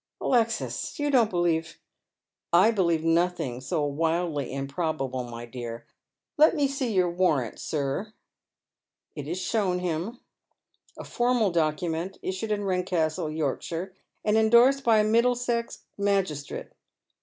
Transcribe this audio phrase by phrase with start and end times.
[0.21, 1.77] "Alexis, you don't believe
[2.67, 5.85] ""I believe nothing so wildly improbable, my dear.
[6.37, 8.11] Let me Bee your warrant, sir."
[9.15, 10.19] It is shown him;
[10.97, 13.93] a formal document, issued in Eedcastle, Yorkshire,
[14.25, 16.69] and endorsed by a Middlesex magistrate.